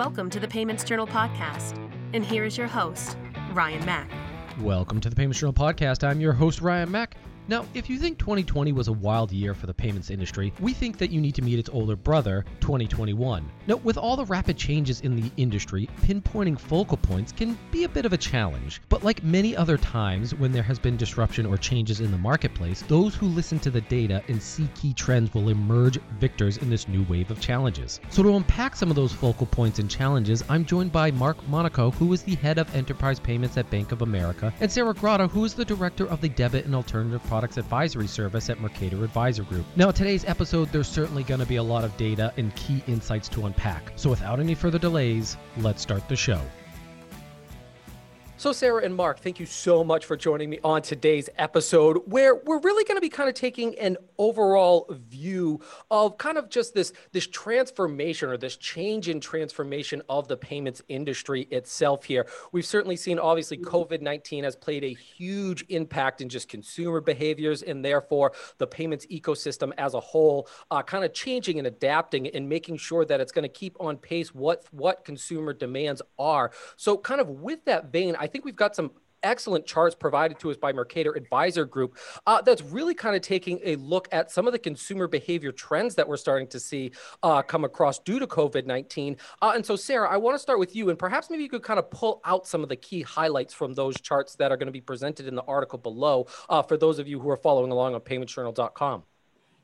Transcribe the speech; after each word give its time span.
Welcome 0.00 0.30
to 0.30 0.40
the 0.40 0.48
Payments 0.48 0.82
Journal 0.82 1.06
podcast. 1.06 1.76
And 2.14 2.24
here 2.24 2.44
is 2.44 2.56
your 2.56 2.66
host, 2.66 3.18
Ryan 3.52 3.84
Mack. 3.84 4.10
Welcome 4.58 4.98
to 5.02 5.10
the 5.10 5.14
Payments 5.14 5.38
Journal 5.40 5.52
podcast. 5.52 6.08
I'm 6.08 6.22
your 6.22 6.32
host, 6.32 6.62
Ryan 6.62 6.90
Mack. 6.90 7.18
Now, 7.50 7.66
if 7.74 7.90
you 7.90 7.98
think 7.98 8.16
2020 8.20 8.70
was 8.70 8.86
a 8.86 8.92
wild 8.92 9.32
year 9.32 9.54
for 9.54 9.66
the 9.66 9.74
payments 9.74 10.08
industry, 10.08 10.52
we 10.60 10.72
think 10.72 10.98
that 10.98 11.10
you 11.10 11.20
need 11.20 11.34
to 11.34 11.42
meet 11.42 11.58
its 11.58 11.68
older 11.68 11.96
brother, 11.96 12.44
2021. 12.60 13.44
Now, 13.66 13.74
with 13.78 13.98
all 13.98 14.14
the 14.14 14.24
rapid 14.26 14.56
changes 14.56 15.00
in 15.00 15.16
the 15.16 15.32
industry, 15.36 15.88
pinpointing 16.02 16.56
focal 16.56 16.96
points 16.96 17.32
can 17.32 17.58
be 17.72 17.82
a 17.82 17.88
bit 17.88 18.06
of 18.06 18.12
a 18.12 18.16
challenge. 18.16 18.80
But 18.88 19.02
like 19.02 19.24
many 19.24 19.56
other 19.56 19.76
times 19.76 20.32
when 20.32 20.52
there 20.52 20.62
has 20.62 20.78
been 20.78 20.96
disruption 20.96 21.44
or 21.44 21.56
changes 21.56 21.98
in 21.98 22.12
the 22.12 22.18
marketplace, 22.18 22.82
those 22.82 23.16
who 23.16 23.26
listen 23.26 23.58
to 23.60 23.70
the 23.70 23.80
data 23.80 24.22
and 24.28 24.40
see 24.40 24.68
key 24.76 24.92
trends 24.92 25.34
will 25.34 25.48
emerge 25.48 25.98
victors 26.20 26.58
in 26.58 26.70
this 26.70 26.86
new 26.86 27.02
wave 27.08 27.32
of 27.32 27.40
challenges. 27.40 27.98
So, 28.10 28.22
to 28.22 28.36
unpack 28.36 28.76
some 28.76 28.90
of 28.90 28.96
those 28.96 29.12
focal 29.12 29.46
points 29.46 29.80
and 29.80 29.90
challenges, 29.90 30.44
I'm 30.48 30.64
joined 30.64 30.92
by 30.92 31.10
Mark 31.10 31.36
Monaco, 31.48 31.90
who 31.90 32.12
is 32.12 32.22
the 32.22 32.36
head 32.36 32.58
of 32.58 32.72
enterprise 32.76 33.18
payments 33.18 33.56
at 33.56 33.68
Bank 33.70 33.90
of 33.90 34.02
America, 34.02 34.54
and 34.60 34.70
Sarah 34.70 34.94
Grotta, 34.94 35.28
who 35.28 35.44
is 35.44 35.54
the 35.54 35.64
director 35.64 36.06
of 36.06 36.20
the 36.20 36.28
debit 36.28 36.64
and 36.64 36.76
alternative 36.76 37.20
products 37.24 37.39
Products 37.40 37.56
Advisory 37.56 38.06
Service 38.06 38.50
at 38.50 38.60
Mercator 38.60 39.02
Advisor 39.02 39.44
Group. 39.44 39.64
Now, 39.74 39.90
today's 39.90 40.26
episode, 40.26 40.68
there's 40.72 40.86
certainly 40.86 41.22
going 41.22 41.40
to 41.40 41.46
be 41.46 41.56
a 41.56 41.62
lot 41.62 41.84
of 41.84 41.96
data 41.96 42.34
and 42.36 42.54
key 42.54 42.84
insights 42.86 43.30
to 43.30 43.46
unpack. 43.46 43.92
So, 43.96 44.10
without 44.10 44.40
any 44.40 44.54
further 44.54 44.78
delays, 44.78 45.38
let's 45.56 45.80
start 45.80 46.06
the 46.06 46.16
show. 46.16 46.42
So, 48.40 48.52
Sarah 48.52 48.82
and 48.82 48.94
Mark, 48.94 49.18
thank 49.20 49.38
you 49.38 49.44
so 49.44 49.84
much 49.84 50.06
for 50.06 50.16
joining 50.16 50.48
me 50.48 50.60
on 50.64 50.80
today's 50.80 51.28
episode, 51.36 51.98
where 52.06 52.36
we're 52.36 52.60
really 52.60 52.84
going 52.84 52.96
to 52.96 53.02
be 53.02 53.10
kind 53.10 53.28
of 53.28 53.34
taking 53.34 53.78
an 53.78 53.98
overall 54.16 54.86
view 54.88 55.60
of 55.90 56.16
kind 56.16 56.38
of 56.38 56.48
just 56.48 56.72
this 56.72 56.94
this 57.12 57.26
transformation 57.26 58.30
or 58.30 58.38
this 58.38 58.56
change 58.56 59.10
in 59.10 59.20
transformation 59.20 60.00
of 60.08 60.26
the 60.26 60.38
payments 60.38 60.80
industry 60.88 61.48
itself. 61.50 62.04
Here, 62.04 62.26
we've 62.50 62.64
certainly 62.64 62.96
seen 62.96 63.18
obviously 63.18 63.58
COVID 63.58 64.00
nineteen 64.00 64.44
has 64.44 64.56
played 64.56 64.84
a 64.84 64.94
huge 64.94 65.66
impact 65.68 66.22
in 66.22 66.30
just 66.30 66.48
consumer 66.48 67.02
behaviors, 67.02 67.60
and 67.62 67.84
therefore 67.84 68.32
the 68.56 68.66
payments 68.66 69.04
ecosystem 69.08 69.70
as 69.76 69.92
a 69.92 70.00
whole, 70.00 70.48
uh, 70.70 70.82
kind 70.82 71.04
of 71.04 71.12
changing 71.12 71.58
and 71.58 71.66
adapting 71.66 72.26
and 72.28 72.48
making 72.48 72.78
sure 72.78 73.04
that 73.04 73.20
it's 73.20 73.32
going 73.32 73.42
to 73.42 73.50
keep 73.50 73.76
on 73.78 73.98
pace 73.98 74.34
what 74.34 74.64
what 74.70 75.04
consumer 75.04 75.52
demands 75.52 76.00
are. 76.18 76.52
So, 76.78 76.96
kind 76.96 77.20
of 77.20 77.28
with 77.28 77.66
that 77.66 77.92
vein, 77.92 78.16
I 78.18 78.29
think 78.30 78.44
we've 78.44 78.56
got 78.56 78.74
some 78.74 78.92
excellent 79.22 79.66
charts 79.66 79.94
provided 79.94 80.38
to 80.38 80.50
us 80.50 80.56
by 80.56 80.72
Mercator 80.72 81.12
Advisor 81.12 81.64
Group 81.64 81.98
uh, 82.26 82.40
that's 82.42 82.62
really 82.62 82.94
kind 82.94 83.16
of 83.16 83.22
taking 83.22 83.60
a 83.64 83.76
look 83.76 84.08
at 84.12 84.30
some 84.30 84.46
of 84.46 84.52
the 84.52 84.58
consumer 84.58 85.06
behavior 85.06 85.52
trends 85.52 85.94
that 85.94 86.08
we're 86.08 86.16
starting 86.16 86.48
to 86.48 86.60
see 86.60 86.92
uh, 87.22 87.42
come 87.42 87.64
across 87.64 87.98
due 87.98 88.18
to 88.18 88.26
COVID 88.26 88.66
19. 88.66 89.16
Uh, 89.42 89.52
and 89.54 89.64
so, 89.64 89.76
Sarah, 89.76 90.08
I 90.08 90.16
want 90.16 90.34
to 90.34 90.38
start 90.38 90.58
with 90.58 90.74
you, 90.74 90.90
and 90.90 90.98
perhaps 90.98 91.30
maybe 91.30 91.42
you 91.42 91.48
could 91.48 91.62
kind 91.62 91.78
of 91.78 91.90
pull 91.90 92.20
out 92.24 92.46
some 92.46 92.62
of 92.62 92.68
the 92.68 92.76
key 92.76 93.02
highlights 93.02 93.54
from 93.54 93.74
those 93.74 94.00
charts 94.00 94.34
that 94.36 94.50
are 94.52 94.56
going 94.56 94.66
to 94.66 94.72
be 94.72 94.80
presented 94.80 95.26
in 95.26 95.34
the 95.34 95.42
article 95.42 95.78
below 95.78 96.26
uh, 96.48 96.62
for 96.62 96.76
those 96.76 96.98
of 96.98 97.08
you 97.08 97.20
who 97.20 97.30
are 97.30 97.36
following 97.36 97.70
along 97.70 97.94
on 97.94 98.00
paymentsjournal.com. 98.00 99.04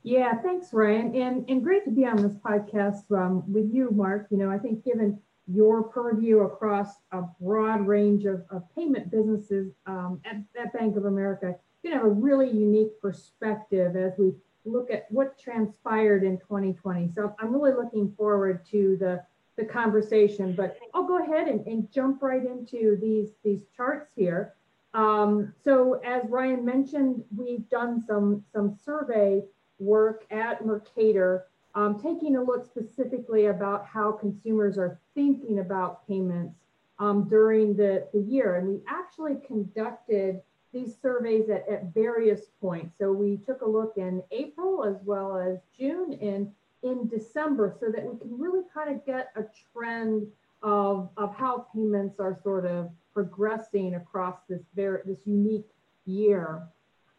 Yeah, 0.02 0.40
thanks, 0.40 0.72
Ryan. 0.72 1.16
And, 1.16 1.50
and 1.50 1.64
great 1.64 1.84
to 1.84 1.90
be 1.90 2.06
on 2.06 2.16
this 2.16 2.36
podcast 2.36 3.10
um, 3.10 3.42
with 3.52 3.68
you, 3.72 3.90
Mark. 3.90 4.28
You 4.30 4.38
know, 4.38 4.50
I 4.50 4.58
think 4.58 4.84
given 4.84 5.18
your 5.46 5.82
purview 5.84 6.40
across 6.40 6.96
a 7.12 7.22
broad 7.40 7.86
range 7.86 8.24
of, 8.24 8.44
of 8.50 8.62
payment 8.74 9.10
businesses 9.10 9.72
um, 9.86 10.20
at, 10.24 10.36
at 10.60 10.72
Bank 10.72 10.96
of 10.96 11.04
America. 11.04 11.54
You 11.82 11.92
have 11.92 12.04
a 12.04 12.08
really 12.08 12.50
unique 12.50 13.00
perspective 13.00 13.94
as 13.94 14.12
we 14.18 14.32
look 14.64 14.90
at 14.90 15.06
what 15.10 15.38
transpired 15.38 16.24
in 16.24 16.38
2020. 16.38 17.12
So 17.14 17.34
I'm 17.38 17.52
really 17.52 17.72
looking 17.72 18.12
forward 18.16 18.66
to 18.72 18.96
the, 18.98 19.22
the 19.56 19.64
conversation, 19.64 20.52
but 20.52 20.78
I'll 20.92 21.06
go 21.06 21.22
ahead 21.22 21.46
and, 21.46 21.64
and 21.66 21.90
jump 21.92 22.22
right 22.22 22.44
into 22.44 22.98
these, 23.00 23.30
these 23.44 23.62
charts 23.76 24.10
here. 24.16 24.54
Um, 24.94 25.52
so 25.62 26.00
as 26.04 26.22
Ryan 26.28 26.64
mentioned, 26.64 27.22
we've 27.36 27.68
done 27.68 28.02
some, 28.04 28.44
some 28.52 28.76
survey 28.84 29.44
work 29.78 30.24
at 30.30 30.64
Mercator 30.64 31.46
um, 31.76 32.00
taking 32.00 32.36
a 32.36 32.42
look 32.42 32.64
specifically 32.64 33.46
about 33.46 33.86
how 33.86 34.10
consumers 34.10 34.78
are 34.78 34.98
thinking 35.14 35.58
about 35.60 36.08
payments 36.08 36.56
um, 36.98 37.28
during 37.28 37.76
the, 37.76 38.08
the 38.14 38.20
year. 38.20 38.56
And 38.56 38.66
we 38.66 38.80
actually 38.88 39.36
conducted 39.46 40.40
these 40.72 40.96
surveys 41.00 41.50
at, 41.50 41.68
at 41.68 41.92
various 41.92 42.46
points. 42.62 42.94
So 42.98 43.12
we 43.12 43.36
took 43.36 43.60
a 43.60 43.68
look 43.68 43.92
in 43.98 44.22
April 44.30 44.84
as 44.84 44.96
well 45.04 45.36
as 45.36 45.58
June 45.78 46.18
and 46.20 46.50
in 46.82 47.08
December 47.08 47.76
so 47.78 47.90
that 47.92 48.02
we 48.02 48.18
can 48.18 48.38
really 48.38 48.64
kind 48.72 48.94
of 48.94 49.04
get 49.04 49.30
a 49.36 49.44
trend 49.72 50.26
of, 50.62 51.10
of 51.18 51.34
how 51.36 51.66
payments 51.74 52.18
are 52.18 52.38
sort 52.42 52.64
of 52.64 52.90
progressing 53.12 53.96
across 53.96 54.36
this 54.48 54.62
very 54.74 55.00
this 55.04 55.18
unique 55.26 55.68
year. 56.06 56.62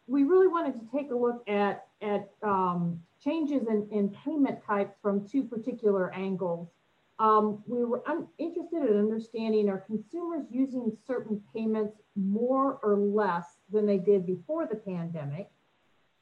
We 0.08 0.24
really 0.24 0.48
wanted 0.48 0.74
to 0.74 0.86
take 0.96 1.10
a 1.10 1.16
look 1.16 1.42
at, 1.48 1.86
at 2.02 2.30
um, 2.42 3.00
changes 3.22 3.66
in, 3.68 3.88
in 3.90 4.10
payment 4.24 4.64
types 4.64 4.94
from 5.02 5.26
two 5.26 5.44
particular 5.44 6.12
angles. 6.14 6.68
Um, 7.18 7.62
we 7.66 7.84
were 7.84 8.02
interested 8.38 8.88
in 8.88 8.96
understanding 8.96 9.68
are 9.68 9.84
consumers 9.86 10.46
using 10.50 10.96
certain 11.06 11.42
payments 11.52 11.96
more 12.14 12.78
or 12.82 12.96
less 12.96 13.44
than 13.72 13.86
they 13.86 13.98
did 13.98 14.24
before 14.24 14.66
the 14.66 14.76
pandemic? 14.76 15.50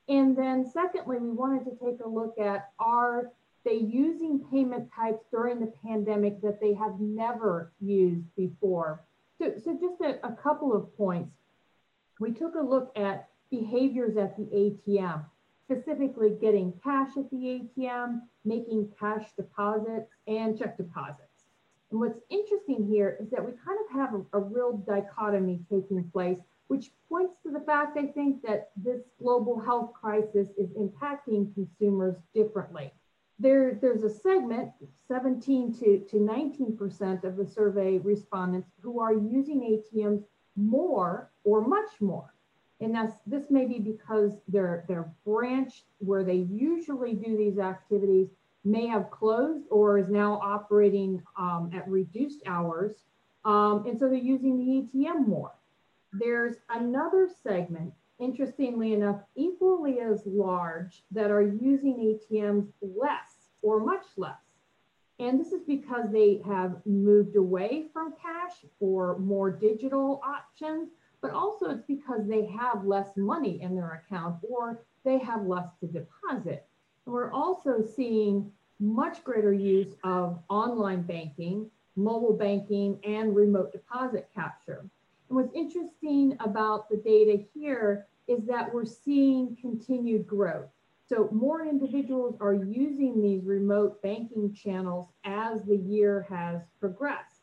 And 0.09 0.37
then 0.37 0.65
secondly, 0.65 1.19
we 1.19 1.31
wanted 1.31 1.65
to 1.65 1.77
take 1.85 2.01
a 2.03 2.09
look 2.09 2.39
at 2.39 2.71
are 2.79 3.33
they 3.65 3.75
using 3.75 4.47
payment 4.51 4.89
types 4.95 5.25
during 5.31 5.61
the 5.61 5.73
pandemic 5.85 6.41
that 6.41 6.61
they 6.61 6.73
have 6.75 6.99
never 6.99 7.73
used 7.81 8.35
before? 8.37 9.05
So, 9.39 9.53
so 9.63 9.79
just 9.79 10.01
a, 10.01 10.25
a 10.27 10.33
couple 10.33 10.75
of 10.75 10.97
points. 10.97 11.35
We 12.21 12.33
took 12.33 12.55
a 12.55 12.63
look 12.63 12.91
at 12.97 13.29
behaviors 13.51 14.17
at 14.17 14.37
the 14.37 14.45
ATM 14.45 15.25
specifically 15.67 16.37
getting 16.41 16.73
cash 16.83 17.11
at 17.17 17.29
the 17.31 17.37
ATM, 17.77 18.21
making 18.45 18.93
cash 18.99 19.25
deposits, 19.37 20.11
and 20.27 20.59
check 20.59 20.77
deposits. 20.77 21.37
And 21.91 22.01
what's 22.01 22.21
interesting 22.31 22.87
here 22.87 23.17
is 23.21 23.31
that 23.31 23.45
we 23.45 23.53
kind 23.65 23.79
of 23.85 23.93
have 23.93 24.15
a, 24.15 24.39
a, 24.39 24.41
real 24.41 24.77
dichotomy 24.87 25.61
taking 25.71 26.03
place, 26.11 26.39
which 26.69 26.91
points 27.09 27.35
to 27.43 27.51
the 27.51 27.61
fact, 27.61 27.97
I 27.97 28.07
think, 28.07 28.43
that 28.43 28.71
this 28.77 29.03
global 29.21 29.61
health 29.61 29.93
crisis 29.93 30.49
is 30.57 30.71
impacting 30.71 31.55
consumers 31.55 32.17
differently. 32.35 32.93
There, 33.39 33.79
there's 33.81 34.03
a 34.03 34.11
segment, 34.11 34.71
17 35.09 35.75
to, 35.75 35.99
to 36.11 36.17
19% 36.17 37.25
of 37.25 37.37
the 37.37 37.47
survey 37.47 37.99
respondents 37.99 38.69
who 38.81 38.99
are 38.99 39.13
using 39.13 39.61
ATMs 39.95 40.25
more 40.57 41.31
or 41.45 41.61
much 41.61 42.01
more. 42.01 42.33
And 42.81 42.95
that's, 42.95 43.15
this 43.27 43.51
may 43.51 43.65
be 43.65 43.79
because 43.79 44.33
their, 44.49 44.85
their 44.87 45.11
branch 45.25 45.85
where 45.99 46.25
they 46.25 46.47
usually 46.51 47.15
do 47.15 47.37
these 47.37 47.59
activities 47.59 48.29
may 48.65 48.87
have 48.87 49.11
closed 49.11 49.65
or 49.71 49.99
is 49.99 50.09
now 50.09 50.41
operating 50.43 51.23
um, 51.39 51.71
at 51.75 51.89
reduced 51.89 52.43
hours. 52.47 53.05
Um, 53.45 53.87
and 53.87 53.99
so 53.99 54.09
they're 54.09 54.19
using 54.19 54.59
the 54.59 54.99
ATM 54.99 55.27
more. 55.27 55.53
There's 56.13 56.57
another 56.69 57.29
segment, 57.43 57.93
interestingly 58.19 58.93
enough, 58.93 59.21
equally 59.37 60.01
as 60.01 60.23
large 60.27 61.03
that 61.13 61.31
are 61.31 61.43
using 61.43 62.19
ATMs 62.33 62.69
less 62.83 63.51
or 63.63 63.81
much 63.81 64.05
less. 64.17 64.35
And 65.19 65.41
this 65.41 65.53
is 65.53 65.63
because 65.63 66.11
they 66.13 66.43
have 66.47 66.77
moved 66.85 67.37
away 67.37 67.87
from 67.93 68.15
cash 68.21 68.53
for 68.79 69.19
more 69.19 69.51
digital 69.51 70.21
options 70.27 70.91
but 71.27 71.35
also 71.35 71.71
it's 71.71 71.83
because 71.89 72.29
they 72.29 72.47
have 72.47 72.85
less 72.85 73.17
money 73.17 73.61
in 73.61 73.75
their 73.75 74.05
account 74.07 74.37
or 74.49 74.85
they 75.05 75.19
have 75.19 75.45
less 75.45 75.67
to 75.81 75.87
deposit. 75.89 76.65
And 77.05 77.13
we're 77.13 77.33
also 77.33 77.83
seeing 77.83 78.53
much 78.79 79.25
greater 79.25 79.53
use 79.53 79.97
of 80.05 80.39
online 80.49 81.03
banking, 81.03 81.69
mobile 81.97 82.35
banking, 82.35 83.01
and 83.03 83.35
remote 83.35 83.73
deposit 83.73 84.29
capture. 84.37 84.85
And 85.29 85.37
what's 85.37 85.53
interesting 85.53 86.37
about 86.39 86.89
the 86.89 86.99
data 86.99 87.43
here 87.53 88.07
is 88.29 88.47
that 88.47 88.73
we're 88.73 88.85
seeing 88.85 89.57
continued 89.61 90.29
growth. 90.29 90.69
So 91.09 91.29
more 91.33 91.67
individuals 91.67 92.37
are 92.41 92.55
using 92.55 93.21
these 93.21 93.45
remote 93.45 94.01
banking 94.01 94.55
channels 94.55 95.09
as 95.25 95.63
the 95.65 95.77
year 95.77 96.25
has 96.29 96.63
progressed. 96.79 97.36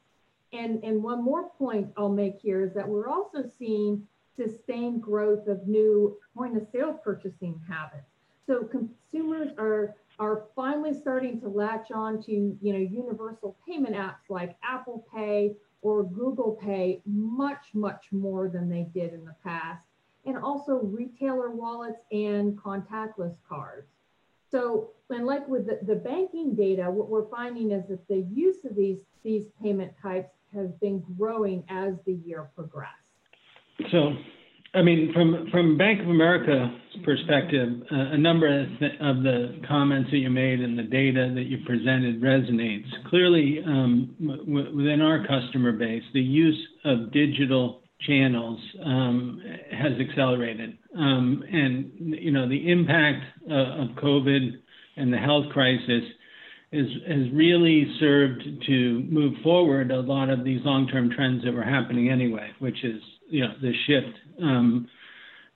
And, 0.54 0.84
and 0.84 1.02
one 1.04 1.24
more 1.24 1.50
point 1.58 1.92
I'll 1.98 2.10
make 2.10 2.40
here 2.40 2.62
is 2.62 2.74
that 2.76 2.88
we're 2.88 3.10
also 3.10 3.44
seeing 3.58 4.08
sustained 4.38 5.02
growth 5.02 5.48
of 5.48 5.68
new 5.68 6.18
point 6.36 6.56
of 6.56 6.68
sale 6.72 6.94
purchasing 6.94 7.60
habits. 7.68 8.08
So 8.46 8.64
consumers 8.64 9.50
are 9.58 9.96
are 10.20 10.46
finally 10.56 10.94
starting 10.94 11.42
to 11.42 11.48
latch 11.48 11.92
on 11.92 12.22
to 12.22 12.32
you 12.32 12.74
know 12.74 12.80
universal 12.80 13.56
payment 13.68 13.96
apps 13.96 14.30
like 14.30 14.56
Apple 14.64 15.06
Pay 15.14 15.56
or 15.82 16.04
Google 16.04 16.52
Pay 16.62 17.02
much 17.06 17.66
much 17.74 18.06
more 18.12 18.48
than 18.48 18.70
they 18.70 18.88
did 18.94 19.14
in 19.14 19.26
the 19.26 19.36
past, 19.44 19.86
and 20.26 20.38
also 20.38 20.76
retailer 20.76 21.50
wallets 21.52 22.00
and 22.12 22.58
contactless 22.58 23.36
cards. 23.48 23.88
So, 24.52 24.92
and 25.10 25.26
like 25.26 25.48
with 25.48 25.66
the, 25.66 25.80
the 25.82 25.96
banking 25.96 26.54
data, 26.54 26.84
what 26.84 27.10
we're 27.10 27.28
finding 27.30 27.72
is 27.72 27.88
that 27.88 28.08
the 28.08 28.22
use 28.32 28.66
of 28.66 28.76
these 28.76 29.00
these 29.24 29.46
payment 29.62 29.94
types 30.02 30.30
has 30.56 30.70
been 30.82 31.04
growing 31.18 31.64
as 31.70 31.94
the 32.06 32.14
year 32.26 32.50
progressed. 32.56 32.92
So, 33.92 34.14
I 34.76 34.82
mean, 34.82 35.12
from 35.14 35.48
from 35.52 35.78
Bank 35.78 36.02
of 36.02 36.08
America's 36.08 36.70
perspective, 37.04 37.70
uh, 37.92 38.14
a 38.14 38.18
number 38.18 38.62
of, 38.62 38.68
th- 38.80 39.00
of, 39.02 39.24
the 39.24 39.62
comments 39.68 40.10
that 40.12 40.18
you 40.18 40.30
made 40.30 40.62
and 40.62 40.78
the 40.78 40.84
data 40.84 41.32
that 41.34 41.44
you 41.44 41.60
presented 41.66 42.22
resonates. 42.22 42.86
Clearly, 43.10 43.60
um, 43.66 44.16
w- 44.20 44.76
within 44.76 45.02
our 45.02 45.26
customer 45.28 45.72
base, 45.72 46.04
the 46.14 46.22
use 46.22 46.60
of 46.86 47.12
digital 47.12 47.82
channels 48.02 48.60
um, 48.84 49.42
has 49.72 49.94
accelerated, 50.00 50.78
um, 50.98 51.44
and 51.52 51.92
you 51.98 52.32
know 52.32 52.48
the 52.48 52.72
impact 52.72 53.24
uh, 53.50 53.84
of 53.84 53.90
COVID 54.04 54.52
and 54.98 55.12
the 55.12 55.18
health 55.18 55.46
crisis 55.52 56.04
has 56.74 57.32
really 57.34 57.86
served 58.00 58.44
to 58.68 59.08
move 59.10 59.34
forward 59.44 59.92
a 59.92 60.02
lot 60.02 60.30
of 60.30 60.44
these 60.44 60.62
long-term 60.64 61.12
trends 61.16 61.44
that 61.44 61.54
were 61.54 61.64
happening 61.64 62.10
anyway, 62.10 62.50
which 62.60 62.84
is 62.84 63.02
you 63.30 63.42
know 63.42 63.54
the 63.62 63.74
shift 63.86 64.18
um, 64.42 64.88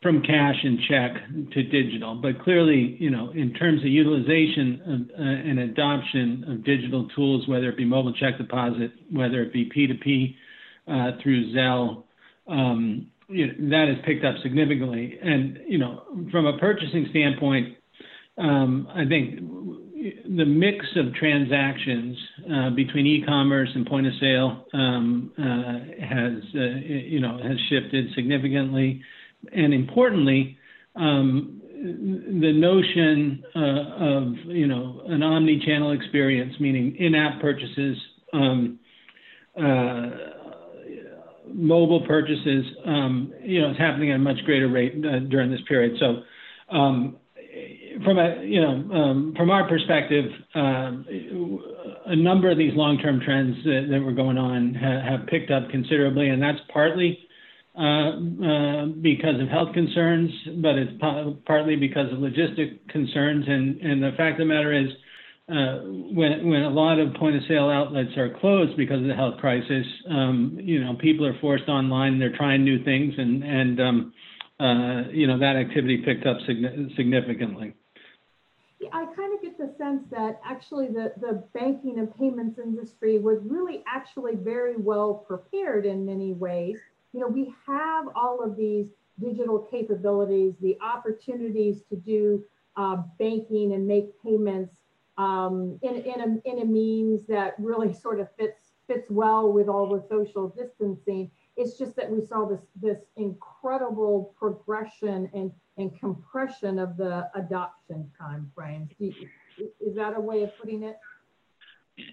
from 0.01 0.21
cash 0.21 0.55
and 0.63 0.79
check 0.87 1.11
to 1.53 1.63
digital. 1.63 2.15
But 2.15 2.41
clearly, 2.43 2.97
you 2.99 3.09
know, 3.09 3.31
in 3.31 3.53
terms 3.53 3.81
of 3.81 3.87
utilization 3.87 4.81
of, 4.85 5.19
uh, 5.19 5.23
and 5.23 5.59
adoption 5.59 6.45
of 6.47 6.63
digital 6.63 7.07
tools, 7.15 7.47
whether 7.47 7.69
it 7.69 7.77
be 7.77 7.85
mobile 7.85 8.13
check 8.13 8.37
deposit, 8.37 8.91
whether 9.11 9.41
it 9.41 9.51
be 9.51 9.69
P2P 9.69 10.35
uh, 10.87 11.17
through 11.21 11.53
Zelle, 11.53 12.03
um, 12.47 13.07
you 13.27 13.47
know, 13.47 13.69
that 13.71 13.87
has 13.87 13.97
picked 14.05 14.23
up 14.23 14.35
significantly. 14.43 15.17
And 15.21 15.59
you 15.67 15.79
know, 15.79 16.03
from 16.31 16.45
a 16.45 16.57
purchasing 16.59 17.07
standpoint, 17.09 17.75
um, 18.37 18.87
I 18.93 19.05
think 19.05 19.39
the 20.25 20.45
mix 20.45 20.85
of 20.95 21.13
transactions 21.13 22.17
uh, 22.51 22.69
between 22.71 23.05
e-commerce 23.05 23.69
and 23.75 23.85
point 23.85 24.07
of 24.07 24.13
sale 24.19 24.65
um, 24.73 25.31
uh, 25.37 26.05
has, 26.05 26.43
uh, 26.55 26.59
you 26.85 27.19
know, 27.19 27.37
has 27.37 27.57
shifted 27.69 28.13
significantly, 28.15 29.01
and 29.51 29.73
importantly, 29.73 30.57
um, 30.95 31.61
the 32.41 32.51
notion 32.53 33.43
uh, 33.55 33.59
of, 33.59 34.33
you 34.45 34.67
know, 34.67 35.01
an 35.07 35.21
omni-channel 35.23 35.91
experience, 35.91 36.53
meaning 36.59 36.95
in-app 36.97 37.39
purchases, 37.39 37.97
um, 38.33 38.79
uh, 39.59 40.09
mobile 41.53 42.05
purchases, 42.07 42.65
um, 42.85 43.33
you 43.43 43.61
know, 43.61 43.71
is 43.71 43.77
happening 43.77 44.11
at 44.11 44.15
a 44.15 44.19
much 44.19 44.37
greater 44.45 44.67
rate 44.67 44.93
uh, 45.05 45.19
during 45.19 45.51
this 45.51 45.61
period. 45.67 45.97
So. 45.99 46.23
From 48.03 48.19
a 48.19 48.43
you 48.43 48.61
know 48.61 48.93
um, 48.93 49.33
from 49.35 49.49
our 49.49 49.67
perspective, 49.67 50.25
um, 50.55 51.05
a 52.05 52.15
number 52.15 52.49
of 52.49 52.57
these 52.57 52.73
long-term 52.75 53.21
trends 53.25 53.55
that, 53.63 53.87
that 53.91 54.01
were 54.01 54.13
going 54.13 54.37
on 54.37 54.73
ha- 54.75 55.01
have 55.01 55.27
picked 55.27 55.51
up 55.51 55.69
considerably, 55.69 56.29
and 56.29 56.41
that's 56.41 56.59
partly 56.71 57.17
uh, 57.77 58.09
uh, 58.09 58.85
because 59.01 59.39
of 59.39 59.49
health 59.49 59.71
concerns, 59.73 60.31
but 60.63 60.75
it's 60.75 60.91
partly 61.45 61.75
because 61.75 62.11
of 62.11 62.17
logistic 62.17 62.79
concerns. 62.89 63.45
And, 63.47 63.79
and 63.81 64.01
the 64.01 64.11
fact 64.17 64.41
of 64.41 64.47
the 64.47 64.53
matter 64.53 64.73
is, 64.73 64.87
uh, 65.47 65.85
when 66.11 66.49
when 66.49 66.63
a 66.63 66.69
lot 66.69 66.99
of 66.99 67.13
point 67.13 67.35
of 67.35 67.43
sale 67.47 67.69
outlets 67.69 68.09
are 68.17 68.35
closed 68.41 68.75
because 68.75 68.99
of 68.99 69.07
the 69.07 69.13
health 69.13 69.37
crisis, 69.39 69.85
um, 70.09 70.57
you 70.59 70.83
know, 70.83 70.95
people 70.99 71.25
are 71.25 71.39
forced 71.39 71.69
online. 71.69 72.19
They're 72.19 72.35
trying 72.35 72.65
new 72.65 72.83
things, 72.83 73.13
and 73.15 73.43
and 73.43 73.79
um, 73.79 74.13
uh, 74.59 75.09
you 75.11 75.27
know 75.27 75.39
that 75.39 75.55
activity 75.55 76.01
picked 76.03 76.25
up 76.25 76.37
significantly. 76.97 77.75
I 78.93 79.05
kind 79.15 79.33
of 79.33 79.41
get 79.41 79.57
the 79.57 79.73
sense 79.77 80.03
that 80.11 80.39
actually 80.45 80.87
the, 80.87 81.11
the 81.19 81.43
banking 81.53 81.97
and 81.97 82.15
payments 82.15 82.59
industry 82.59 83.17
was 83.17 83.39
really 83.43 83.83
actually 83.87 84.35
very 84.35 84.77
well 84.77 85.15
prepared 85.27 85.85
in 85.85 86.05
many 86.05 86.33
ways. 86.33 86.77
You 87.13 87.21
know, 87.21 87.27
we 87.27 87.53
have 87.65 88.05
all 88.15 88.43
of 88.43 88.55
these 88.55 88.89
digital 89.19 89.59
capabilities, 89.59 90.53
the 90.61 90.77
opportunities 90.79 91.81
to 91.89 91.95
do 91.95 92.43
uh, 92.75 92.97
banking 93.17 93.73
and 93.73 93.87
make 93.87 94.11
payments 94.23 94.75
um, 95.17 95.79
in, 95.81 95.95
in, 95.95 96.21
a, 96.21 96.49
in 96.49 96.61
a 96.61 96.65
means 96.65 97.25
that 97.25 97.55
really 97.57 97.93
sort 97.93 98.19
of 98.19 98.27
fits 98.37 98.61
fits 98.87 99.09
well 99.09 99.51
with 99.51 99.67
all 99.67 99.89
the 99.89 100.01
social 100.07 100.47
distancing. 100.47 101.29
It's 101.57 101.77
just 101.77 101.95
that 101.97 102.09
we 102.09 102.25
saw 102.25 102.45
this 102.45 102.61
this 102.81 102.99
incredible 103.17 104.33
progression 104.39 105.29
and 105.33 105.51
and 105.77 105.97
compression 105.99 106.79
of 106.79 106.97
the 106.97 107.29
adoption 107.35 108.11
time 108.19 108.51
frames. 108.55 108.89
Is 108.99 109.95
that 109.95 110.15
a 110.15 110.19
way 110.19 110.43
of 110.43 110.49
putting 110.59 110.83
it? 110.83 110.97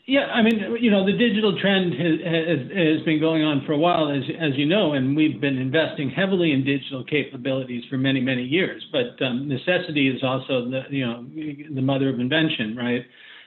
Yeah, 0.06 0.26
I 0.26 0.40
mean, 0.40 0.78
you 0.80 0.90
know, 0.90 1.04
the 1.04 1.12
digital 1.12 1.60
trend 1.60 1.92
has, 1.92 2.20
has, 2.24 2.58
has, 2.74 3.04
been 3.04 3.20
going 3.20 3.42
on 3.42 3.66
for 3.66 3.72
a 3.72 3.78
while, 3.78 4.08
as, 4.08 4.22
as 4.40 4.56
you 4.56 4.64
know, 4.64 4.94
and 4.94 5.14
we've 5.14 5.42
been 5.42 5.58
investing 5.58 6.08
heavily 6.08 6.52
in 6.52 6.64
digital 6.64 7.04
capabilities 7.04 7.84
for 7.90 7.98
many, 7.98 8.20
many 8.20 8.44
years. 8.44 8.82
But 8.90 9.22
um, 9.22 9.46
necessity 9.46 10.08
is 10.08 10.22
also 10.22 10.70
the, 10.70 10.84
you 10.88 11.06
know, 11.06 11.26
the 11.74 11.82
mother 11.82 12.08
of 12.08 12.18
invention, 12.18 12.74
right? 12.74 13.04